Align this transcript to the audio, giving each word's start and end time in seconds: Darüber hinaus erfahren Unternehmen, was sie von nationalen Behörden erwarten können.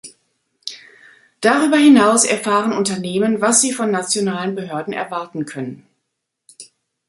Darüber 1.41 1.77
hinaus 1.77 2.25
erfahren 2.25 2.73
Unternehmen, 2.73 3.39
was 3.39 3.61
sie 3.61 3.71
von 3.71 3.91
nationalen 3.91 4.55
Behörden 4.55 4.93
erwarten 4.93 5.45
können. 5.45 5.85